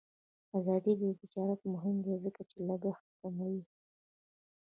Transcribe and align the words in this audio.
آزاد 0.57 0.85
تجارت 1.21 1.61
مهم 1.73 1.95
دی 2.05 2.13
ځکه 2.23 2.41
چې 2.49 2.57
لګښت 2.67 3.07
کموي. 3.19 3.63